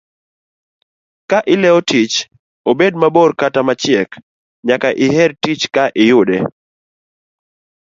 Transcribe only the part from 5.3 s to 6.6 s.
tich ka iyude.